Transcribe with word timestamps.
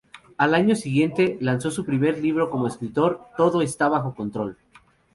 Al 0.35 0.55
año 0.55 0.75
siguiente, 0.75 1.37
lanzó 1.41 1.69
su 1.69 1.85
primer 1.85 2.17
libro 2.17 2.49
como 2.49 2.65
escritor 2.65 3.27
"Todo 3.37 3.61
está 3.61 3.87
bajo 3.87 4.15
control". 4.15 4.57